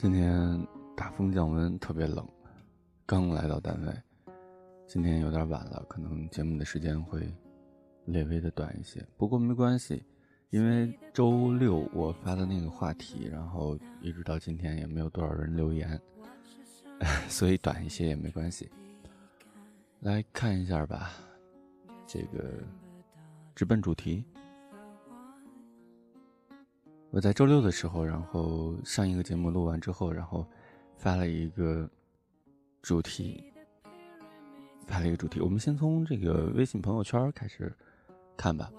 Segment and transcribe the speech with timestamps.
[0.00, 0.64] 今天
[0.96, 2.24] 大风降温，特别冷。
[3.04, 3.92] 刚来到单位，
[4.86, 7.28] 今天有点晚了，可能节目的时间会
[8.04, 9.04] 略微的短一些。
[9.16, 10.00] 不过没关系，
[10.50, 16.00] 因为周六我发的那个话题，然后一直到今天也没有多少人留言，
[17.28, 18.70] 所以短一些也没关系。
[19.98, 21.10] 来看一下吧，
[22.06, 22.62] 这个
[23.52, 24.24] 直奔主题。
[27.10, 30.46] 我在周六的时候，然后上一个节目录完之后，然后
[30.98, 31.88] 发了一个
[32.82, 33.42] 主题，
[34.86, 35.40] 发了一个主题。
[35.40, 37.74] 我们先从这个微信朋友圈开始
[38.36, 38.70] 看吧。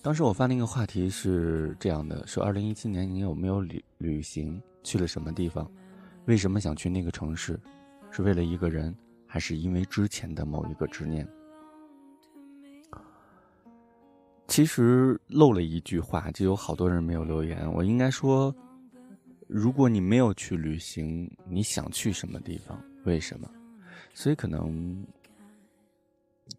[0.00, 4.60] 当时我发那个话题是这样的：说二零一七年你有没有旅旅行？
[4.82, 5.70] 去了什么地方？
[6.24, 7.60] 为什么想去那个城市？
[8.10, 8.94] 是为了一个人，
[9.26, 11.28] 还是因为之前的某一个执念？
[14.54, 17.68] 其实漏了一句话，就有好多人没有留言。
[17.72, 18.54] 我应该说，
[19.48, 22.80] 如果你没有去旅行，你想去什么地方？
[23.02, 23.50] 为什么？
[24.12, 25.04] 所以可能，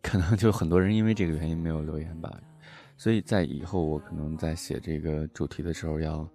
[0.01, 2.37] 可能就很多人因为这个原因没有留言吧。
[2.97, 6.29] 所以在以后我可能在写这个主题的时候要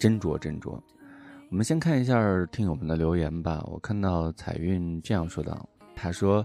[0.00, 0.70] 斟酌斟酌。
[1.48, 3.64] 我们先看一下听友们的留言吧。
[3.70, 6.44] 我看到彩云这样说道：“他说。”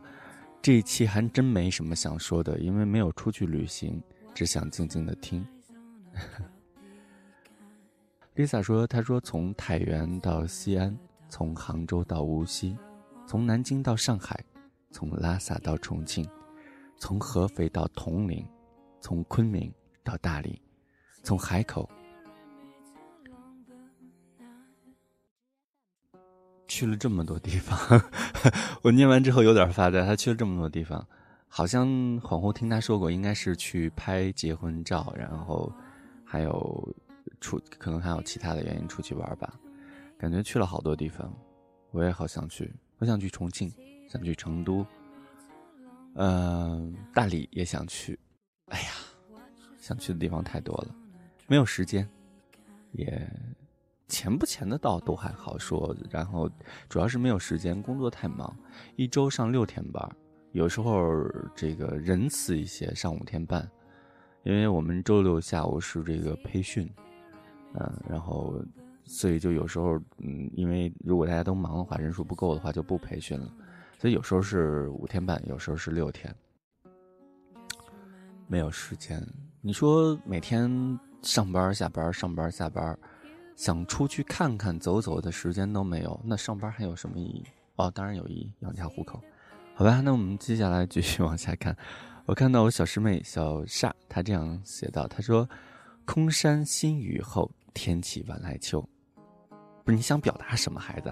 [0.63, 3.99] 这一期还真没什么想说的，因为没有出去旅行，
[4.33, 5.45] 只想静静的听。
[8.35, 10.97] Lisa 说：“她说从太原到西安，
[11.29, 12.77] 从杭州到无锡，
[13.27, 14.43] 从南京到上海，
[14.89, 16.27] 从拉萨到重庆，
[16.97, 18.47] 从合肥到铜陵，
[18.99, 19.71] 从昆明
[20.03, 20.61] 到大理，
[21.23, 21.89] 从海口。”
[26.67, 27.77] 去了这么多地方，
[28.81, 30.05] 我念完之后有点发呆。
[30.05, 31.05] 他去了这么多地方，
[31.53, 31.85] 好像
[32.21, 35.69] 恍惚听他说过，应该是去拍结婚照，然后
[36.23, 36.95] 还有
[37.41, 39.59] 出可能还有其他的原因出去玩吧。
[40.17, 41.29] 感觉去了好多地方，
[41.91, 42.73] 我也好想去。
[42.99, 43.69] 我想去重庆，
[44.07, 44.85] 想去成都，
[46.13, 48.17] 嗯，大理也想去。
[48.67, 48.91] 哎呀，
[49.77, 50.95] 想去的地方太多了，
[51.47, 52.09] 没有时间，
[52.93, 53.29] 也。
[54.07, 56.49] 钱不钱的倒都还好说，然后
[56.87, 58.53] 主要是没有时间，工作太忙，
[58.95, 60.15] 一周上六天班，
[60.51, 61.25] 有时候
[61.55, 63.69] 这个仁慈一些上五天半，
[64.43, 66.89] 因为我们周六下午是这个培训，
[67.73, 68.61] 嗯，然后
[69.05, 73.51] 所以就有时候，嗯，因为如果大家都忙的话，人数不够的话就不培训了，
[73.99, 76.33] 所以有时候是五天半，有时候是六天，
[78.47, 79.25] 没有时间。
[79.61, 82.97] 你说每天上班下班上班下班。
[83.53, 87.43] 想出去看看、走走的时间都没有，那上班还有什么意义？
[87.75, 89.21] 哦，当然有意义，养家糊口。
[89.73, 91.75] 好吧，那我们接下来继续往下看。
[92.25, 95.47] 我看到我小师妹小煞，她这样写道：“她说，
[96.05, 98.79] 空山新雨后，天气晚来秋。”
[99.83, 101.11] 不是你想表达什么，孩子？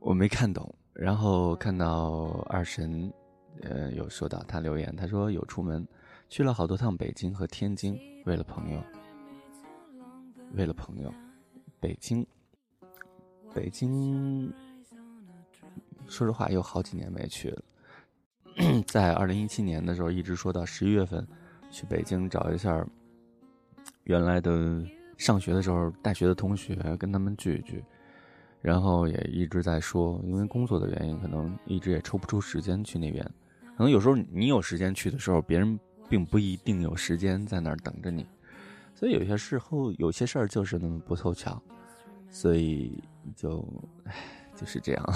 [0.00, 0.72] 我没看懂。
[0.92, 3.10] 然后看到二神，
[3.62, 5.84] 呃，有说到他留言，他说有出门，
[6.28, 8.82] 去了好多趟北京和天津，为了朋友。
[10.52, 11.12] 为了朋友，
[11.80, 12.24] 北京，
[13.54, 14.52] 北京，
[16.08, 17.62] 说实话有好几年没去了。
[18.86, 21.26] 在二零一七年的时候，一直说到十一月份
[21.70, 22.86] 去北京找一下
[24.04, 24.84] 原来的
[25.18, 27.84] 上学的时候大学的同学，跟他们聚一聚。
[28.62, 33.22] 然后也一直在说，因为工作的原因，可能一直也抽不出时间去那边。
[33.76, 35.78] 可能有时候你有时间去的时候，别人
[36.08, 38.26] 并不一定有时间在那儿等着你。
[38.94, 41.60] 所以有些时候，有些事儿就是那么不凑巧，
[42.30, 43.02] 所以
[43.36, 43.66] 就，
[44.04, 44.14] 唉，
[44.54, 45.14] 就是这样。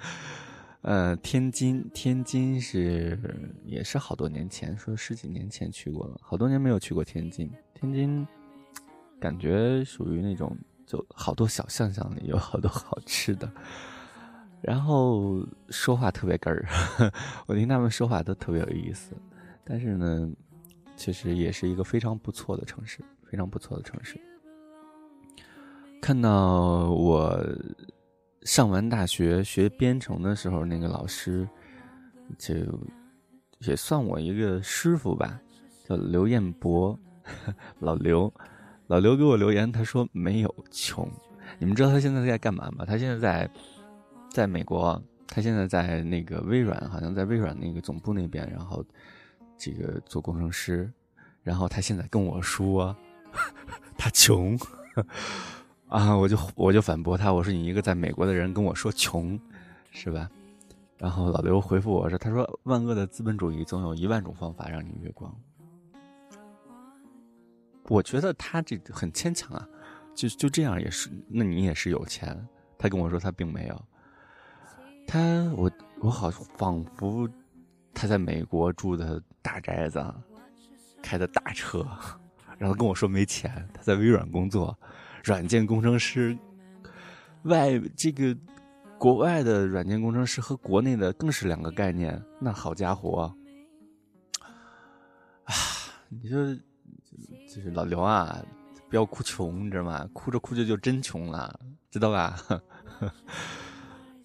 [0.82, 3.18] 呃，天津，天津是
[3.64, 7.50] 也是好多年前，说十几年前去过了，好多年没有去过天津。
[7.74, 8.26] 天津
[9.18, 13.50] 感觉属于那种，就好多小巷巷里有好多好吃的，
[14.62, 16.66] 然后说话特别哏儿，
[17.46, 19.12] 我听他们说话都特别有意思，
[19.64, 20.30] 但是呢。
[20.96, 24.20] 其实也是一个非常不错的城市，非常不错的城市。
[25.98, 27.42] 看到我
[28.42, 31.48] 上完大学学编程的时候，那个老师
[32.38, 32.54] 就
[33.60, 35.40] 也算我一个师傅吧，
[35.88, 36.98] 叫刘彦博，
[37.80, 38.32] 老刘，
[38.86, 41.10] 老刘给我留言，他说没有穷。
[41.58, 42.84] 你们知道他现在在干嘛吗？
[42.84, 43.50] 他现在在
[44.30, 48.84] 在美国，他现在在那个微软，好像在微软那个总部那边，然后。
[49.62, 50.90] 这个做工程师，
[51.42, 52.96] 然后他现在跟我说，
[53.98, 54.58] 他穷
[55.90, 59.38] 啊，我就我就反驳他，我说你一个在美国的人跟我说穷，
[59.90, 60.30] 是吧？
[60.96, 65.34] 然后老刘回复我说，他说万恶的资本主义总有一万种方法让你月光。
[67.88, 69.68] 我觉得他这很牵强啊，
[70.14, 72.46] 就就这样也是，那你也是有钱。
[72.78, 73.84] 他跟我说他并没有，
[75.08, 75.18] 他
[75.56, 77.28] 我我好仿佛
[77.92, 80.04] 他在美国住的大宅子，
[81.02, 81.84] 开的大车，
[82.58, 83.68] 然后跟我说没钱。
[83.74, 84.78] 他在微软工作，
[85.24, 86.36] 软件工程师，
[87.42, 88.36] 外这个
[88.98, 92.22] 国外的软件工程师和国内的更是两个概念。
[92.40, 93.32] 那好家伙，
[95.44, 95.54] 啊，
[96.08, 96.54] 你说
[97.54, 98.44] 就是老刘啊。
[98.88, 100.04] 不要哭穷，你知道吗？
[100.12, 101.60] 哭着哭着就真穷了，
[101.92, 102.36] 知道吧？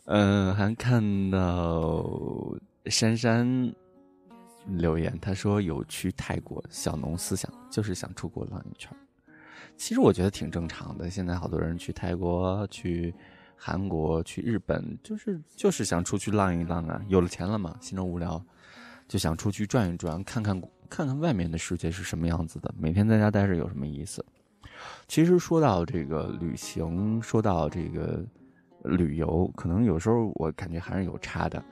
[0.06, 2.04] 嗯，还看到
[2.86, 3.72] 珊珊
[4.66, 8.92] 留言，他说有去泰国小农思想，就是想出国浪一圈。
[9.78, 11.10] 其实我觉得挺正常的。
[11.10, 13.14] 现在好多人去泰国、去
[13.56, 17.02] 韩国、去日本，就是就是想出去浪一浪啊。
[17.08, 18.44] 有了钱了嘛，心中无聊，
[19.08, 22.74] 就想出去转一转，看看看看外面的世界是什么样子的。
[22.78, 24.24] 每天在家待着有什么意思？
[25.08, 28.26] 其实说到这个旅行，说到这个
[28.84, 31.64] 旅游，可能有时候我感觉还是有差的。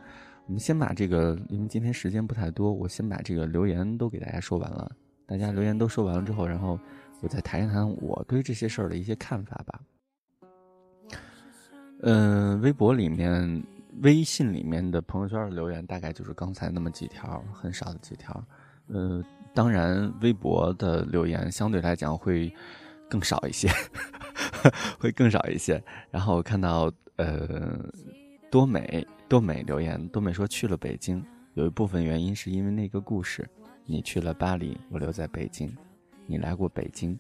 [0.46, 4.92] 我们先把这个，因为今天时间不太多，我先把这个留言都给大家说完了。
[5.26, 6.78] 大家留言都说完了之后，然后
[7.24, 9.82] 我再谈一谈我对这些事儿的一些看法吧。
[12.02, 13.64] 嗯，微博里面、
[14.02, 18.46] 微信里面的朋友圈的留言大概就是刚才那么几条，很少的几条。
[18.88, 19.24] 呃，
[19.56, 22.54] 当然，微博的留言相对来讲会。
[23.10, 23.70] 更少一些，
[24.98, 25.80] 会更少一些。
[26.10, 27.78] 然后我看到，呃，
[28.50, 31.24] 多美多美留言，多美说去了北京，
[31.54, 33.48] 有一部分原因是因为那个故事。
[33.86, 35.72] 你去了巴黎，我留在北京。
[36.34, 37.16] 你来过北京，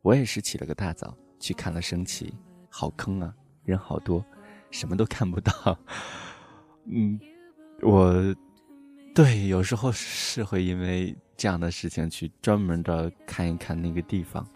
[0.00, 2.32] 我也是起了个大早去看了升旗，
[2.70, 4.24] 好坑啊，人好多，
[4.70, 5.78] 什么都看不到。
[6.86, 7.20] 嗯，
[7.82, 8.34] 我
[9.14, 14.46] 对有时候是会因为这样的事情去专门的看一看那个地方。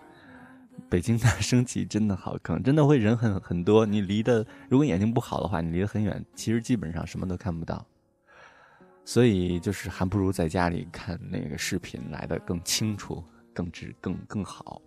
[0.88, 3.84] 北京的 升旗真的好坑，真的会人很很多。
[3.84, 7.86] 你离的，如果眼睛不好的话，你离得很远，其实基本上什么都看不到。
[9.04, 14.80] 所以就是还不如在家里看那个视频来的更清楚、更直、更更好。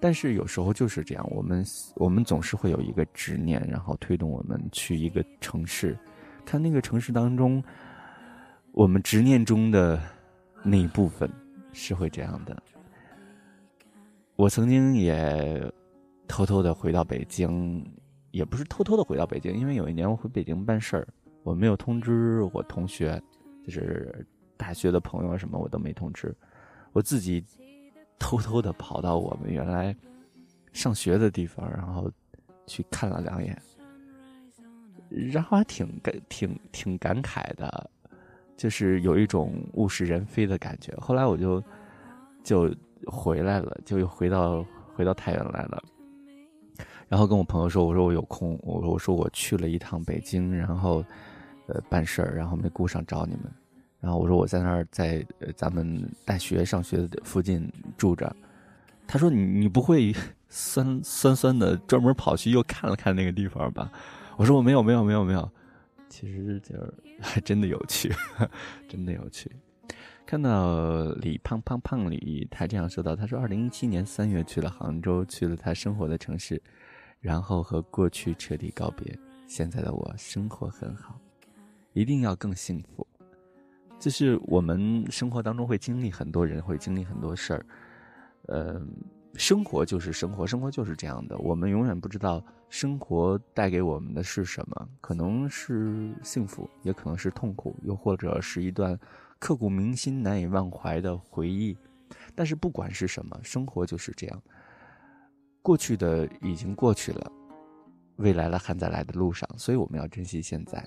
[0.00, 1.64] 但是有时候就是这样，我们
[1.96, 5.98] 我们总是会有一个执念，然后推动我们去一个城市，
[6.44, 7.62] 看那个城市当中，
[8.72, 9.98] 我们执念中的
[10.62, 11.30] 那一部分
[11.72, 12.62] 是会这样的。
[14.36, 15.72] 我曾经也
[16.26, 17.82] 偷偷的回到北京，
[18.32, 21.08] 也不是偷偷的回到北京，因为有一年我回北京办事儿，
[21.44, 23.18] 我没有通知我同学，
[23.64, 24.26] 就是
[24.56, 26.36] 大学的朋友什么我都没通知，
[26.92, 27.42] 我自己
[28.24, 29.94] 偷偷的跑到我们原来
[30.72, 32.10] 上学的地方，然后
[32.66, 33.60] 去看了两眼，
[35.10, 37.90] 然后还挺感挺挺感慨的，
[38.56, 40.94] 就是有一种物是人非的感觉。
[40.96, 41.62] 后来我就
[42.42, 42.74] 就。
[43.06, 45.82] 回来了，就又回到回到太原来了。
[47.06, 51.04] 然后跟我朋友说：“我说我有空，我我说我去了一趟北京，然后
[51.66, 53.52] 呃办事儿，然后没顾上找你们。
[54.04, 57.66] 然后我说我在那儿在咱们大学上学的附近
[57.96, 58.36] 住着。
[59.06, 60.14] 他说你你不会
[60.50, 63.90] 酸酸酸的专门跑去又看了看那个地方吧？
[64.36, 65.50] 我说我没有没有没有没有，
[66.10, 68.12] 其实就是还真的有趣，
[68.86, 69.50] 真的有趣。”
[70.26, 76.60] 看到李胖胖胖李，他这样说道：“他说，二零一七年三月去了杭州，去了他生活的城市，
[77.20, 79.18] 然后和过去彻底告别。
[79.46, 81.18] 现在的我生活很好，
[81.94, 83.06] 一定要更幸福。
[84.04, 87.66] 就是我们生活当中会经历很多人，会经历很多事儿。
[88.48, 88.78] 呃，
[89.32, 91.38] 生活就是生活，生活就是这样的。
[91.38, 98.98] 我们永远不知道生活带给我们的是什么，可能是幸福，也可能是痛苦，又或者是一段。”
[99.40, 101.76] 刻骨铭心、难以忘怀的回忆，
[102.34, 104.42] 但是不管是什么，生活就是这样。
[105.60, 107.32] 过去的已经过去了，
[108.16, 110.82] 未来的还在来的路上，所以我们要珍惜现在，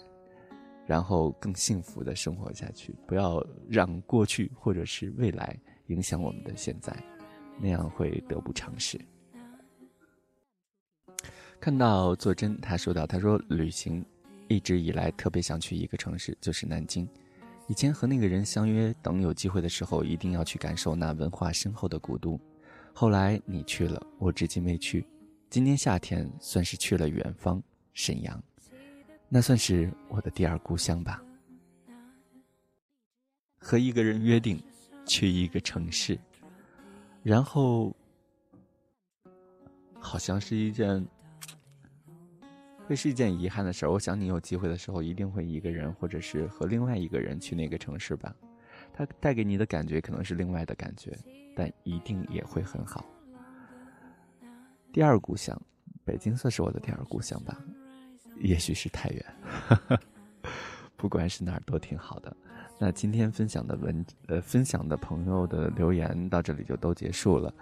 [0.87, 5.55] 然后更幸福的生活下去，不要让过去或者是未来
[5.87, 6.95] 影响我们的现在，
[7.59, 8.97] 那样会得不偿失。
[11.59, 14.05] 看到作真，他说到，他说旅行
[14.47, 17.07] 一直以来特别想去一个城市，就是南京。
[17.67, 22.39] 以前和那个人相约，等有机会的时候一定要去感受那文化深厚的古都。
[22.93, 25.05] 后来你去了，我至今没去。
[25.49, 27.61] 今年夏天算是去了远方
[27.93, 28.41] 沈阳，
[29.29, 31.21] 那算是我的第二故乡吧。
[33.59, 34.61] 和一个人约定
[35.05, 36.17] 去一个城市，
[37.23, 37.95] 然后
[39.99, 41.05] 好像是一件。
[42.85, 43.91] 会是一件遗憾的事儿。
[43.91, 48.33] 我想你有机会的时候，一定会一个人，或者是和另外一个人去那个城市吧。
[48.93, 51.11] 它带给你的感觉可能是另外的感觉，
[51.53, 53.03] 但一定也会很好。
[54.93, 55.61] 第二故乡，
[56.05, 57.61] 北京算是我的第二故乡吧，
[58.39, 59.25] 也许是太原。
[60.95, 62.35] 不管是哪儿都挺好的。
[62.79, 67.53] 那今天分享的文呃，分享的朋友的留言到这里就都结束了。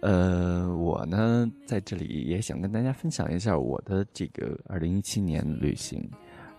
[0.00, 6.10] 呃，我呢在这里也想跟大家分享一下我的这个二零一七年旅行。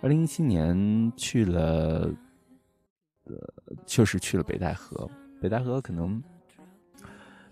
[0.02, 2.12] 二零一七年去了，
[3.26, 3.36] 呃，
[3.86, 5.10] 就是去了北戴河。
[5.42, 6.22] 北戴河可能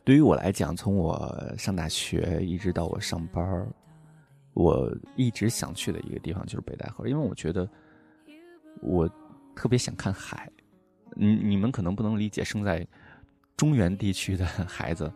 [0.04, 3.68] 对于我来讲，从我上大学一直到我上班
[4.54, 7.68] 我一直想去的一个地方就是北戴河，因为我觉得
[8.82, 9.10] 我。
[9.56, 10.50] 特别想看海，
[11.16, 12.84] 你你们可能不能理解生在
[13.56, 15.14] 中原地区的孩子，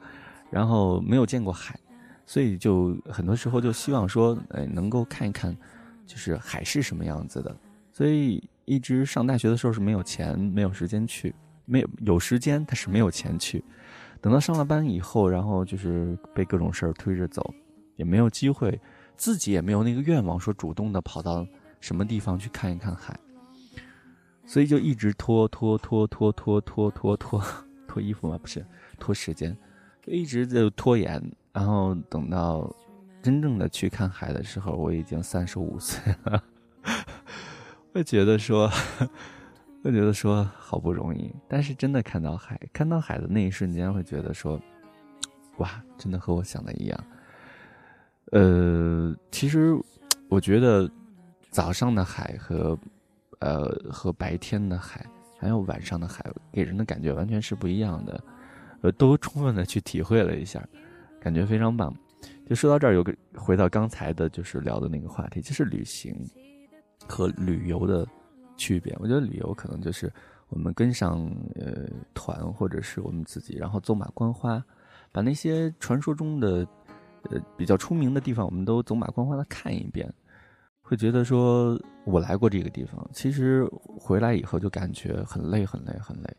[0.51, 1.75] 然后没有见过海，
[2.23, 5.57] 所以就很多时候就希望说，呃，能够看一看，
[6.05, 7.57] 就是海是什么样子的。
[7.91, 11.33] 所以一直上大学的时候是没有钱、没有时间去，
[11.65, 13.65] 没有有时间，但是没有钱去。
[14.21, 17.51] 等到上了班以后，然后就是被各种事儿推着走，
[17.95, 18.79] 也没有机会，
[19.17, 21.45] 自己也没有那个愿望说主动的跑到
[21.81, 23.19] 什么地方去看一看海。
[24.45, 27.43] 所以就一直拖拖拖拖拖拖拖拖
[27.85, 28.65] 拖衣服嘛，不是
[28.97, 29.57] 拖时间，
[30.01, 31.21] 就一直就拖延。
[31.51, 32.73] 然后等到
[33.21, 36.41] 真正的去看海的时候，我已经三十五岁了。
[37.91, 38.71] 会觉得说，
[39.83, 44.57] 会觉得说好不容易，但是真的看到海，看到海的那一瞬间，会觉得说，
[45.57, 47.03] 哇，真的和我想的一样。
[48.31, 49.77] 呃，其实
[50.29, 50.89] 我觉得
[51.49, 52.77] 早上的海和。
[53.39, 55.05] 呃，和白天的海，
[55.37, 58.23] 还有晚上的海，给人的感觉完全是不一样的，
[58.81, 60.67] 呃，都充分的去体会了一下，
[61.21, 61.95] 感觉非常棒。
[62.47, 66.15] 就说到这儿，有个回到刚才的，就是聊的那个话题，就是旅行
[67.07, 68.07] 和旅游的
[68.55, 68.97] 区别。
[68.99, 70.11] 我觉得旅游可能就是
[70.49, 74.59] 我们跟上呃团，或者是我们自己，然后走马观花，
[75.11, 76.67] 把那些传说中的
[77.29, 80.11] 呃比较出名的地方，我们都走马观花的看一遍。
[80.81, 83.67] 会觉得说，我来过这个地方，其实
[83.99, 86.37] 回来以后就感觉很累，很累，很累，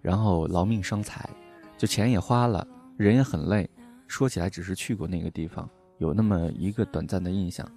[0.00, 1.28] 然后劳命伤财，
[1.76, 2.64] 就钱也花了，
[2.96, 3.68] 人也很累。
[4.06, 5.68] 说起来只是去过那个地方，
[5.98, 7.68] 有那么一个短暂的印象。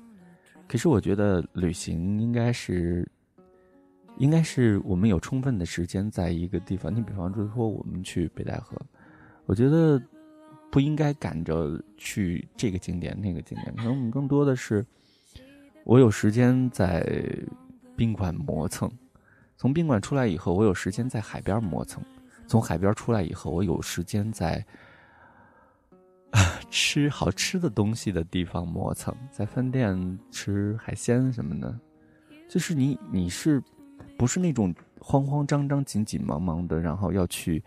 [0.68, 3.06] 可是我觉得旅行应该是，
[4.18, 6.96] 应该是我们有充分的时间在一个地方。
[6.96, 8.78] 你比方说，我们去北戴河，
[9.48, 10.00] 我觉得
[10.72, 14.84] 不应该赶着去这个景点那个景点，可能我们更多的是。
[15.84, 17.04] 我有时间在
[17.96, 18.90] 宾馆磨蹭，
[19.58, 22.00] 从宾馆出来以后，我有时间在海边磨蹭；
[22.46, 24.64] 从海边出来以后，我有时间在
[26.30, 31.76] 啊吃好吃的东西的地方磨蹭，在饭店吃海鲜什么的。
[32.48, 33.60] 就是你，你是
[34.16, 37.64] 不是那种慌慌张张、紧紧忙忙的，然后要去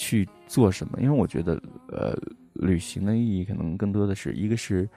[0.00, 0.98] 去做什么？
[0.98, 2.16] 因为我觉得，呃，
[2.54, 4.88] 旅行的意义可能更多的是一个是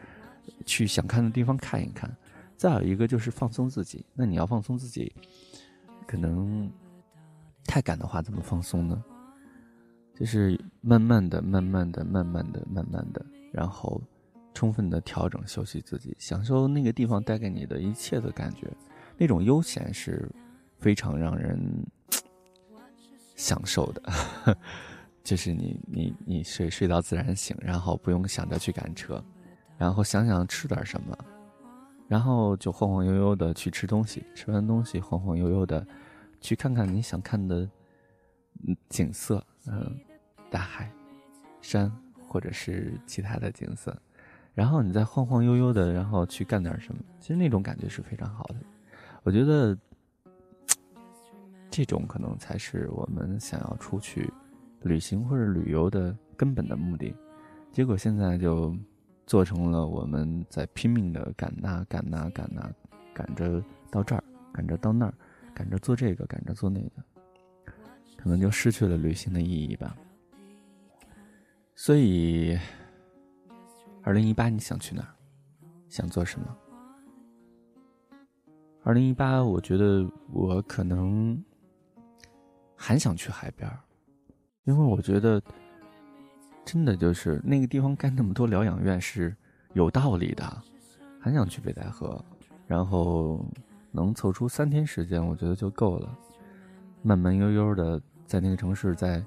[0.65, 2.09] 去想看的地方看一看。
[2.55, 5.13] 再有一个就是放松自己，那你要放松自己，
[6.07, 6.71] 可能
[7.65, 9.03] 太赶的话怎么放松呢？
[10.15, 14.01] 就是慢慢的、慢慢的、慢慢的、慢慢的，然后
[14.53, 18.71] 充分的调整休息自己，享受那个地方带给你的一切的感觉，
[19.17, 20.31] 那种悠闲是
[20.79, 21.59] 非常让人
[23.35, 24.57] 享受的。
[25.23, 29.23] 就是你你你睡睡到自然醒，然后不用想着去赶车，
[29.77, 31.17] 然后想想吃点什么。
[32.09, 35.87] 然后就晃晃悠悠的去吃东西，吃完东西晃晃悠悠的，
[36.41, 37.67] 去看看你想看的
[38.89, 39.97] 景色，嗯，
[40.51, 40.91] 大海、
[41.61, 41.91] 山
[42.27, 43.97] 或者是其他的景色，
[44.53, 48.55] 然后你再晃晃悠悠的，然后去干点什么，其实那种感觉是非常好的。
[49.23, 49.75] 我觉得
[51.71, 54.31] 这种可能才是我们想要出去
[54.83, 57.15] 旅行或者旅游的根本的目的。
[57.71, 58.75] 结果现在就。
[59.25, 62.69] 做成了我们在拼命的赶呐赶呐赶呐，
[63.13, 64.21] 赶着到这儿，
[64.51, 65.13] 赶着到那儿，
[65.55, 67.01] 赶着做这个，赶着做那个，
[68.17, 69.95] 可能就失去了旅行的意义吧。
[71.73, 72.59] 所以，
[74.03, 75.15] 二零一八你想去哪儿？
[75.87, 76.57] 想做什么？
[78.83, 81.41] 二零一八，我觉得我可能
[82.75, 83.79] 还想去海边儿，
[84.65, 85.41] 因为我觉得。
[86.65, 89.35] 真的就是那个地方盖那么多疗养院是
[89.73, 90.63] 有道理的，
[91.19, 92.23] 很想去北戴河，
[92.65, 93.45] 然后
[93.91, 96.17] 能凑出三天时间，我觉得就够了，
[97.01, 99.21] 慢慢悠悠的在那个城市再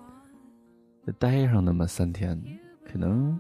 [1.19, 2.43] 待上那么三天，
[2.90, 3.38] 可能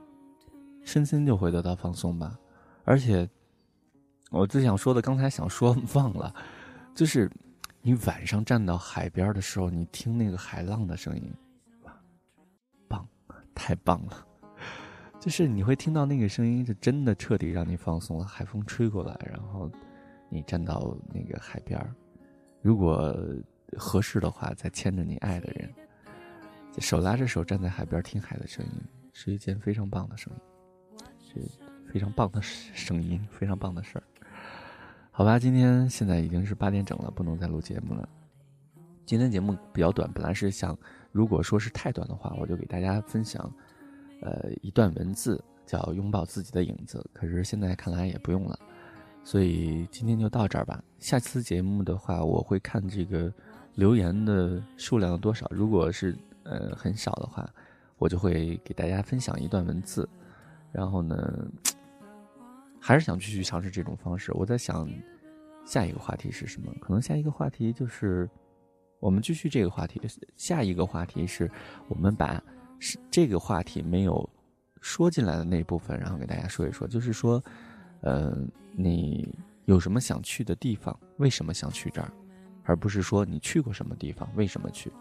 [0.82, 2.38] 身心就会得到放松吧。
[2.84, 3.26] 而且
[4.30, 6.34] 我最想说的，刚才想说 忘了，
[6.94, 7.30] 就是
[7.80, 11.32] 你晚上站到海边的时候，你听那个海浪的声音。
[13.56, 14.26] 太棒了，
[15.18, 18.24] 就是你会听到那个声音，就真的彻底让你放松了。
[18.24, 19.68] 海风吹过来，然后
[20.28, 21.92] 你站到那个海边儿，
[22.62, 23.16] 如果
[23.76, 25.74] 合适的话，再牵着你爱的人，
[26.78, 28.70] 手拉着手站在海边听海的声音，
[29.12, 34.02] 是一件非常棒的声音，是非常棒的声音，非常棒的事儿。
[35.10, 38.06] 好吧，今天现在已经是八点整了，不能再录节目了。
[39.06, 40.76] 今天节目比较短，本来是想，
[41.16, 43.50] 如果说是太短的话，我就给大家分享。
[44.20, 48.58] 呃，一段文字叫“拥抱自己的影子”，可是现在看来也不用了，
[49.24, 50.82] 所以今天就到这儿吧。
[50.98, 53.32] 下次节目的话，我会看这个
[53.76, 57.48] 留言的数量多少，如果是呃很少的话，
[57.96, 60.06] 我就会给大家分享一段文字。
[60.70, 61.48] 然后呢，
[62.78, 64.32] 还是想继续尝试这种方式。
[64.34, 64.86] 我在想，
[65.64, 66.70] 下一个话题是什么？
[66.80, 68.28] 可能下一个话题就是
[69.00, 70.00] 我们继续这个话题。
[70.36, 71.50] 下一个话题是
[71.88, 72.42] 我们把。
[72.78, 74.28] 是这个话题没有
[74.82, 77.42] 说进来的那一部分，然后给大家说一说，就是说，
[78.02, 78.36] 呃，
[78.72, 79.34] 你
[79.64, 80.94] 有什么想去的地方？
[81.16, 82.12] 为什么想去这儿？
[82.64, 84.92] 而不是说你去过什么地方，为什么去？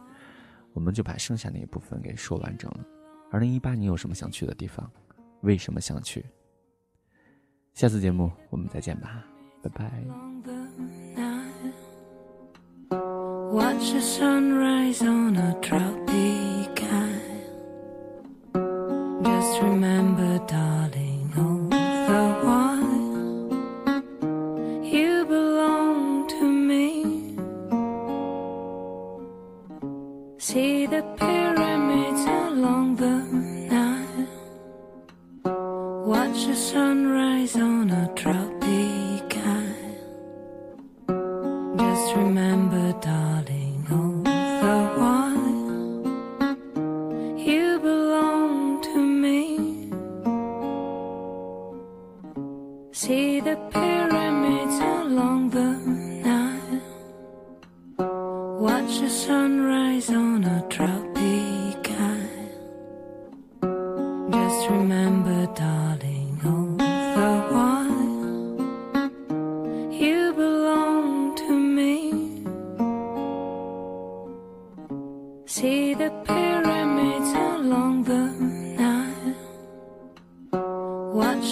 [0.71, 2.85] 我们就把剩下那一部分给说完整了。
[3.29, 4.89] 二零一八，你有什么想去的地方？
[5.41, 6.25] 为什么想去？
[7.73, 9.25] 下次节目我们再见吧，
[9.61, 10.54] 拜拜。
[13.55, 17.45] Watch the sunrise on a tropic island.
[19.23, 20.84] Just remember, darling.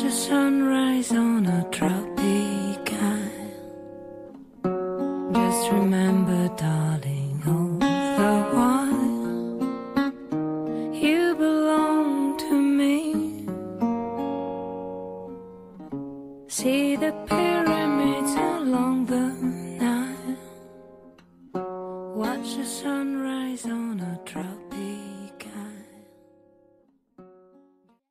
[0.02, 2.03] The sunrise on a tropic